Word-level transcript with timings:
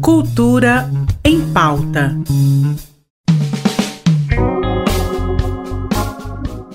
Cultura 0.00 0.90
em 1.24 1.40
pauta. 1.52 2.16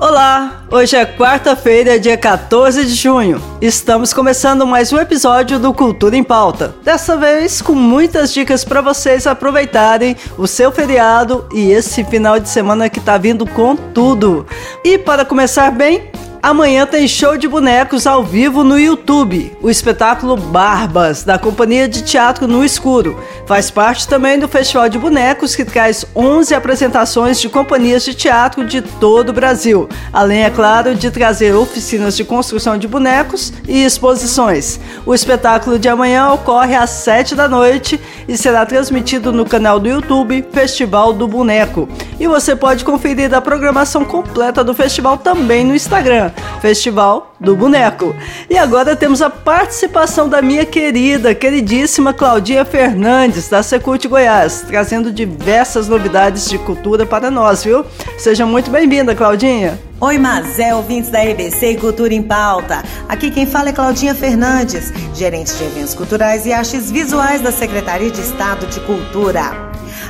Olá, 0.00 0.62
hoje 0.70 0.96
é 0.96 1.04
quarta-feira, 1.04 1.98
dia 1.98 2.16
14 2.16 2.86
de 2.86 2.94
junho. 2.94 3.42
Estamos 3.60 4.12
começando 4.12 4.66
mais 4.66 4.92
um 4.92 4.98
episódio 4.98 5.58
do 5.58 5.74
Cultura 5.74 6.16
em 6.16 6.22
Pauta. 6.22 6.74
Dessa 6.84 7.16
vez 7.16 7.60
com 7.60 7.74
muitas 7.74 8.32
dicas 8.32 8.64
para 8.64 8.80
vocês 8.80 9.26
aproveitarem 9.26 10.16
o 10.36 10.46
seu 10.46 10.70
feriado 10.70 11.48
e 11.52 11.70
esse 11.72 12.04
final 12.04 12.38
de 12.38 12.48
semana 12.48 12.88
que 12.88 13.00
tá 13.00 13.18
vindo 13.18 13.44
com 13.44 13.74
tudo. 13.74 14.46
E 14.84 14.96
para 14.96 15.24
começar 15.24 15.70
bem, 15.72 16.10
Amanhã 16.40 16.86
tem 16.86 17.08
show 17.08 17.36
de 17.36 17.48
bonecos 17.48 18.06
ao 18.06 18.22
vivo 18.22 18.62
no 18.62 18.78
YouTube, 18.78 19.52
o 19.60 19.68
espetáculo 19.68 20.36
Barbas, 20.36 21.24
da 21.24 21.36
Companhia 21.36 21.88
de 21.88 22.02
Teatro 22.02 22.46
no 22.46 22.64
Escuro. 22.64 23.18
Faz 23.44 23.72
parte 23.72 24.06
também 24.06 24.38
do 24.38 24.46
Festival 24.46 24.88
de 24.88 24.98
Bonecos, 24.98 25.56
que 25.56 25.64
traz 25.64 26.06
11 26.14 26.54
apresentações 26.54 27.40
de 27.40 27.48
companhias 27.48 28.04
de 28.04 28.14
teatro 28.14 28.64
de 28.64 28.80
todo 28.80 29.30
o 29.30 29.32
Brasil, 29.32 29.88
além, 30.12 30.44
é 30.44 30.50
claro, 30.50 30.94
de 30.94 31.10
trazer 31.10 31.54
oficinas 31.54 32.16
de 32.16 32.22
construção 32.22 32.78
de 32.78 32.86
bonecos 32.86 33.52
e 33.66 33.82
exposições. 33.82 34.78
O 35.04 35.12
espetáculo 35.12 35.76
de 35.76 35.88
amanhã 35.88 36.30
ocorre 36.30 36.76
às 36.76 36.90
7 36.90 37.34
da 37.34 37.48
noite 37.48 38.00
e 38.28 38.36
será 38.36 38.64
transmitido 38.64 39.32
no 39.32 39.44
canal 39.44 39.80
do 39.80 39.88
YouTube 39.88 40.46
Festival 40.52 41.12
do 41.12 41.26
Boneco. 41.26 41.88
E 42.20 42.28
você 42.28 42.54
pode 42.54 42.84
conferir 42.84 43.34
a 43.34 43.40
programação 43.40 44.04
completa 44.04 44.62
do 44.62 44.74
festival 44.74 45.18
também 45.18 45.64
no 45.64 45.74
Instagram. 45.74 46.27
Festival 46.60 47.34
do 47.40 47.54
Boneco. 47.56 48.14
E 48.48 48.56
agora 48.58 48.96
temos 48.96 49.22
a 49.22 49.30
participação 49.30 50.28
da 50.28 50.42
minha 50.42 50.64
querida, 50.64 51.34
queridíssima 51.34 52.12
Claudinha 52.12 52.64
Fernandes, 52.64 53.48
da 53.48 53.62
Secult 53.62 54.06
Goiás, 54.08 54.64
trazendo 54.66 55.12
diversas 55.12 55.88
novidades 55.88 56.48
de 56.48 56.58
cultura 56.58 57.06
para 57.06 57.30
nós, 57.30 57.64
viu? 57.64 57.84
Seja 58.18 58.44
muito 58.44 58.70
bem-vinda, 58.70 59.14
Claudinha. 59.14 59.78
Oi, 60.00 60.16
Mazé, 60.16 60.74
ouvintes 60.74 61.10
da 61.10 61.20
RBC 61.20 61.76
Cultura 61.76 62.14
em 62.14 62.22
Pauta. 62.22 62.84
Aqui 63.08 63.30
quem 63.32 63.46
fala 63.46 63.70
é 63.70 63.72
Claudinha 63.72 64.14
Fernandes, 64.14 64.92
gerente 65.12 65.52
de 65.54 65.64
eventos 65.64 65.92
culturais 65.94 66.46
e 66.46 66.52
artes 66.52 66.90
visuais 66.90 67.40
da 67.40 67.50
Secretaria 67.50 68.10
de 68.10 68.20
Estado 68.20 68.66
de 68.66 68.78
Cultura. 68.80 69.67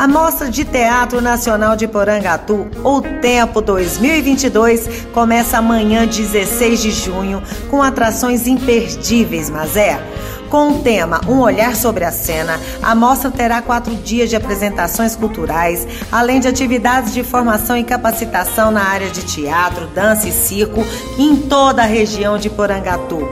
A 0.00 0.08
Mostra 0.08 0.48
de 0.48 0.64
Teatro 0.64 1.20
Nacional 1.20 1.76
de 1.76 1.86
Porangatu, 1.86 2.66
ou 2.82 3.02
Tempo 3.02 3.60
2022, 3.60 4.88
começa 5.12 5.58
amanhã, 5.58 6.06
16 6.06 6.80
de 6.80 6.90
junho, 6.90 7.42
com 7.68 7.82
atrações 7.82 8.46
imperdíveis, 8.46 9.50
mas 9.50 9.76
é. 9.76 10.02
Com 10.48 10.70
o 10.70 10.78
tema 10.82 11.20
Um 11.28 11.40
Olhar 11.40 11.76
sobre 11.76 12.06
a 12.06 12.10
Cena, 12.10 12.58
a 12.82 12.94
mostra 12.94 13.30
terá 13.30 13.60
quatro 13.60 13.94
dias 13.94 14.30
de 14.30 14.36
apresentações 14.36 15.14
culturais, 15.14 15.86
além 16.10 16.40
de 16.40 16.48
atividades 16.48 17.12
de 17.12 17.22
formação 17.22 17.76
e 17.76 17.84
capacitação 17.84 18.70
na 18.70 18.82
área 18.82 19.10
de 19.10 19.22
teatro, 19.22 19.86
dança 19.88 20.26
e 20.26 20.32
circo 20.32 20.82
em 21.18 21.36
toda 21.36 21.82
a 21.82 21.86
região 21.86 22.38
de 22.38 22.48
Porangatu. 22.48 23.28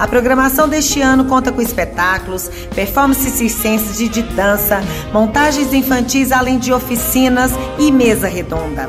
A 0.00 0.08
programação 0.08 0.66
deste 0.66 1.00
ano 1.02 1.26
conta 1.26 1.52
com 1.52 1.60
espetáculos, 1.60 2.48
performances 2.74 3.34
circenses 3.34 3.98
de, 3.98 4.08
de 4.08 4.22
dança, 4.22 4.80
montagens 5.12 5.74
infantis, 5.74 6.32
além 6.32 6.58
de 6.58 6.72
oficinas 6.72 7.52
e 7.78 7.92
mesa 7.92 8.26
redonda. 8.26 8.88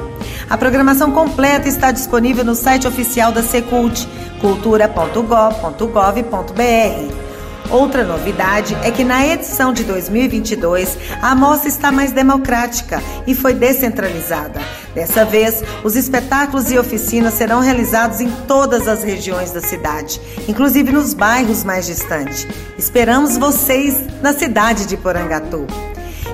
A 0.50 0.58
programação 0.58 1.12
completa 1.12 1.68
está 1.68 1.92
disponível 1.92 2.46
no 2.46 2.56
site 2.56 2.88
oficial 2.88 3.34
da 3.34 3.44
Secult, 3.44 4.08
cultura.gov.gov.br. 4.40 7.31
Outra 7.72 8.04
novidade 8.04 8.76
é 8.84 8.92
que 8.92 9.02
na 9.02 9.26
edição 9.26 9.72
de 9.72 9.86
2022 9.86 10.98
a 11.22 11.32
amostra 11.32 11.70
está 11.70 11.90
mais 11.90 12.12
democrática 12.12 13.02
e 13.26 13.34
foi 13.34 13.54
descentralizada. 13.54 14.60
Dessa 14.94 15.24
vez, 15.24 15.64
os 15.82 15.96
espetáculos 15.96 16.70
e 16.70 16.78
oficinas 16.78 17.34
serão 17.34 17.62
realizados 17.62 18.20
em 18.20 18.30
todas 18.46 18.90
as 18.90 19.04
regiões 19.04 19.52
da 19.52 19.62
cidade, 19.62 20.20
inclusive 20.50 20.92
nos 20.92 21.14
bairros 21.14 21.64
mais 21.64 21.86
distantes. 21.86 22.46
Esperamos 22.78 23.38
vocês 23.38 23.96
na 24.22 24.34
cidade 24.34 24.86
de 24.86 24.98
Porangatu. 24.98 25.66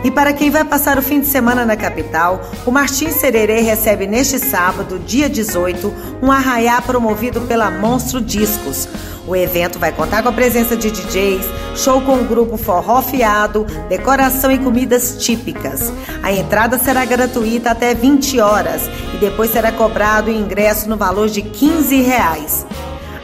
E 0.03 0.11
para 0.11 0.31
quem 0.31 0.49
vai 0.49 0.63
passar 0.63 0.97
o 0.97 1.01
fim 1.01 1.19
de 1.19 1.27
semana 1.27 1.65
na 1.65 1.75
capital, 1.75 2.41
o 2.65 2.71
Martins 2.71 3.15
Sererê 3.15 3.61
recebe 3.61 4.05
neste 4.05 4.37
sábado, 4.39 4.99
dia 4.99 5.27
18, 5.27 5.93
um 6.21 6.31
arraiá 6.31 6.81
promovido 6.81 7.41
pela 7.41 7.71
Monstro 7.71 8.21
Discos. 8.21 8.87
O 9.27 9.35
evento 9.35 9.77
vai 9.77 9.91
contar 9.91 10.23
com 10.23 10.29
a 10.29 10.31
presença 10.31 10.77
de 10.77 10.89
DJs, 10.89 11.45
show 11.75 11.99
com 12.01 12.21
o 12.21 12.23
grupo 12.23 12.55
Forró 12.55 13.01
Fiado, 13.01 13.65
decoração 13.89 14.51
e 14.51 14.57
comidas 14.57 15.17
típicas. 15.19 15.91
A 16.23 16.31
entrada 16.31 16.77
será 16.77 17.03
gratuita 17.03 17.71
até 17.71 17.93
20 17.93 18.39
horas 18.39 18.83
e 19.13 19.17
depois 19.17 19.51
será 19.51 19.71
cobrado 19.71 20.31
o 20.31 20.33
ingresso 20.33 20.87
no 20.87 20.95
valor 20.95 21.27
de 21.27 21.41
15 21.41 22.01
reais. 22.01 22.65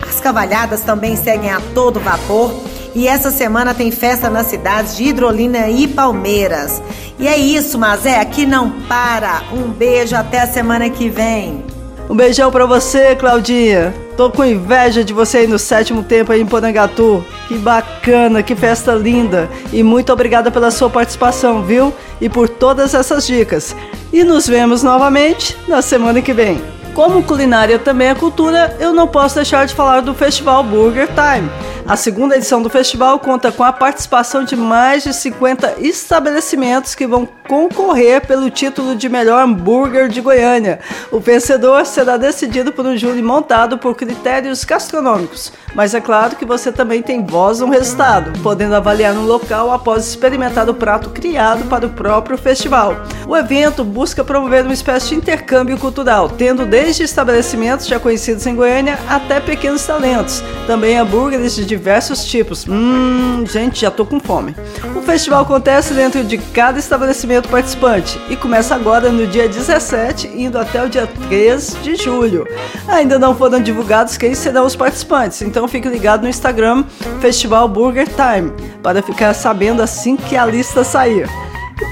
As 0.02 0.20
cavalhadas 0.20 0.82
também 0.82 1.16
seguem 1.16 1.50
a 1.50 1.62
todo 1.74 2.02
vapor 2.02 2.73
e 2.96 3.08
essa 3.08 3.32
semana 3.32 3.74
tem 3.74 3.92
festa 3.92 4.30
nas 4.30 4.48
cidades 4.48 4.96
de 4.96 5.06
Hidrolina 5.06 5.70
e 5.70 5.88
Palmeiras. 5.88 6.82
E 7.20 7.28
é 7.28 7.38
isso, 7.38 7.78
mas 7.78 8.06
é 8.06 8.20
aqui 8.20 8.46
não 8.46 8.70
para. 8.88 9.44
Um 9.52 9.70
beijo 9.70 10.16
até 10.16 10.42
a 10.42 10.48
semana 10.48 10.90
que 10.90 11.10
vem. 11.10 11.64
Um 12.10 12.16
beijão 12.16 12.52
para 12.52 12.66
você, 12.66 13.16
Claudinha. 13.16 13.94
Tô 14.18 14.30
com 14.30 14.44
inveja 14.44 15.04
de 15.04 15.14
você 15.14 15.40
aí 15.40 15.48
no 15.48 15.58
sétimo 15.58 16.04
tempo 16.04 16.32
aí 16.32 16.42
em 16.42 16.46
Porangatu. 16.46 17.26
Que 17.48 17.58
bacana, 17.58 18.44
que 18.44 18.56
festa 18.56 18.94
linda. 18.94 19.50
E 19.72 19.82
muito 19.82 20.12
obrigada 20.12 20.52
pela 20.52 20.70
sua 20.70 20.90
participação, 20.90 21.64
viu? 21.64 21.94
E 22.20 22.30
por 22.30 22.48
todas 22.50 22.94
essas 22.94 23.26
dicas. 23.26 23.76
E 24.12 24.24
nos 24.24 24.46
vemos 24.48 24.84
novamente 24.84 25.58
na 25.68 25.82
semana 25.82 26.22
que 26.22 26.34
vem. 26.34 26.62
Como 26.94 27.24
culinária 27.24 27.80
também 27.80 28.10
é 28.10 28.16
cultura, 28.16 28.78
eu 28.80 28.94
não 28.94 29.08
posso 29.08 29.36
deixar 29.36 29.66
de 29.66 29.74
falar 29.74 30.02
do 30.02 30.14
Festival 30.14 30.64
Burger 30.64 31.08
Time. 31.08 31.50
A 31.86 31.98
segunda 31.98 32.38
edição 32.38 32.62
do 32.62 32.70
festival 32.70 33.20
conta 33.20 33.52
com 33.52 33.62
a 33.62 33.74
participação 33.74 34.46
de 34.46 34.56
mais 34.56 35.04
de 35.04 35.14
50 35.14 35.76
estabelecimentos 35.80 36.96
que 36.96 37.06
vão 37.06 37.28
concorrer 37.46 38.26
pelo 38.26 38.50
título 38.50 38.96
de 38.96 39.10
melhor 39.10 39.44
hambúrguer 39.44 40.08
de 40.08 40.22
Goiânia. 40.22 40.80
O 41.12 41.20
vencedor 41.20 41.86
será 41.86 42.16
decidido 42.16 42.72
por 42.72 42.86
um 42.86 42.96
júri 42.96 43.22
montado 43.22 43.78
por 43.78 43.96
critérios 43.96 44.64
gastronômicos, 44.64 45.52
mas 45.76 45.94
é 45.94 46.00
claro 46.00 46.38
que 46.38 46.46
você 46.46 46.72
também 46.72 47.02
tem 47.02 47.26
voz 47.26 47.60
no 47.60 47.70
resultado, 47.70 48.32
podendo 48.42 48.76
avaliar 48.76 49.14
no 49.14 49.26
local 49.26 49.70
após 49.70 50.08
experimentar 50.08 50.70
o 50.70 50.74
prato 50.74 51.10
criado 51.10 51.66
para 51.68 51.86
o 51.86 51.90
próprio 51.90 52.38
festival. 52.38 52.96
O 53.28 53.36
evento 53.36 53.84
busca 53.84 54.24
promover 54.24 54.64
uma 54.64 54.74
espécie 54.74 55.10
de 55.10 55.16
intercâmbio 55.16 55.78
cultural, 55.78 56.30
tendo 56.30 56.66
desde 56.66 57.04
estabelecimentos 57.04 57.88
já 57.88 58.00
conhecidos 58.00 58.48
em 58.48 58.56
Goiânia 58.56 58.98
até 59.10 59.42
pequenos 59.42 59.86
talentos, 59.86 60.42
também 60.66 60.98
hambúrgueres 60.98 61.56
de 61.56 61.73
diversos 61.74 62.26
tipos. 62.26 62.68
Hum, 62.68 63.44
gente, 63.48 63.82
já 63.82 63.90
tô 63.90 64.06
com 64.06 64.20
fome. 64.20 64.56
O 64.96 65.02
festival 65.02 65.42
acontece 65.42 65.94
dentro 65.94 66.24
de 66.24 66.38
cada 66.38 66.78
estabelecimento 66.78 67.50
participante 67.50 68.20
e 68.30 68.36
começa 68.36 68.76
agora 68.76 69.12
no 69.12 69.26
dia 69.26 69.50
17, 69.50 70.28
indo 70.28 70.60
até 70.60 70.84
o 70.84 70.90
dia 70.90 71.08
3 71.28 71.78
de 71.82 71.96
julho. 71.96 72.48
Ainda 72.88 73.18
não 73.18 73.36
foram 73.36 73.60
divulgados 73.60 74.18
quem 74.18 74.36
serão 74.36 74.66
os 74.66 74.76
participantes, 74.76 75.42
então 75.42 75.68
fique 75.68 75.90
ligado 75.90 76.22
no 76.22 76.30
Instagram 76.30 76.84
Festival 77.20 77.68
Burger 77.68 78.08
Time 78.08 78.54
para 78.84 79.02
ficar 79.02 79.34
sabendo 79.34 79.82
assim 79.82 80.16
que 80.16 80.38
a 80.38 80.46
lista 80.46 80.84
sair. 80.84 81.28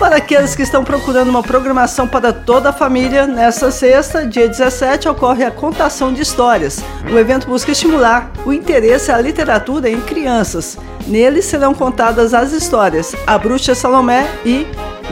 Para 0.01 0.15
aqueles 0.15 0.55
que 0.55 0.63
estão 0.63 0.83
procurando 0.83 1.29
uma 1.29 1.43
programação 1.43 2.07
para 2.07 2.33
toda 2.33 2.69
a 2.69 2.73
família, 2.73 3.27
nesta 3.27 3.69
sexta, 3.69 4.25
dia 4.25 4.47
17, 4.47 5.07
ocorre 5.07 5.43
a 5.43 5.51
contação 5.51 6.11
de 6.11 6.23
histórias. 6.23 6.83
O 7.05 7.19
evento 7.19 7.45
busca 7.45 7.71
estimular 7.71 8.31
o 8.43 8.51
interesse 8.51 9.11
à 9.11 9.21
literatura 9.21 9.87
em 9.91 10.01
crianças. 10.01 10.75
Nele 11.05 11.43
serão 11.43 11.75
contadas 11.75 12.33
as 12.33 12.51
histórias 12.51 13.15
A 13.27 13.37
Bruxa 13.37 13.75
Salomé 13.75 14.27
e 14.43 14.65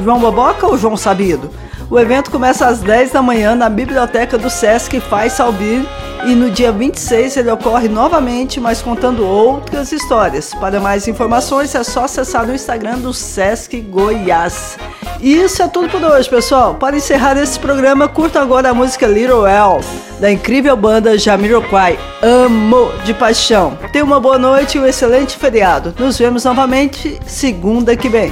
João 0.04 0.20
Boboca 0.20 0.66
ou 0.66 0.76
João 0.76 0.98
Sabido. 0.98 1.52
O 1.88 2.00
evento 2.00 2.32
começa 2.32 2.66
às 2.66 2.80
10 2.80 3.12
da 3.12 3.22
manhã 3.22 3.54
na 3.54 3.70
biblioteca 3.70 4.40
do 4.40 4.50
Sesc 4.50 5.00
Faz 5.02 5.34
Salbir 5.34 5.86
e 6.26 6.36
no 6.36 6.50
dia 6.50 6.72
26 6.72 7.38
ele 7.38 7.52
ocorre 7.52 7.88
novamente, 7.88 8.60
mas 8.60 8.82
contando 8.82 9.26
outras 9.26 9.92
histórias. 9.92 10.54
Para 10.54 10.80
mais 10.80 11.08
informações 11.08 11.74
é 11.76 11.84
só 11.84 12.04
acessar 12.06 12.48
o 12.48 12.54
Instagram 12.54 13.00
do 13.00 13.14
Sesc 13.14 13.80
Goiás. 13.82 14.78
E 15.22 15.36
isso 15.36 15.62
é 15.62 15.68
tudo 15.68 15.90
por 15.90 16.02
hoje, 16.02 16.30
pessoal. 16.30 16.76
Para 16.76 16.96
encerrar 16.96 17.38
esse 17.38 17.60
programa, 17.60 18.08
curta 18.08 18.40
agora 18.42 18.70
a 18.70 18.74
música 18.74 19.06
Little 19.06 19.46
Elf, 19.46 19.86
da 20.20 20.32
incrível 20.32 20.76
banda 20.78 21.18
Jamiroquai. 21.18 22.00
Amo 22.22 22.92
de 23.04 23.14
paixão. 23.14 23.78
Tenha 23.92 24.06
uma 24.06 24.20
boa 24.20 24.38
noite 24.38 24.78
e 24.78 24.82
um 24.82 24.86
excelente 24.86 25.38
feriado. 25.38 25.94
Nos 26.00 26.18
vemos 26.18 26.46
novamente 26.46 27.20
segunda 27.26 27.96
que 27.96 28.08
vem. 28.08 28.32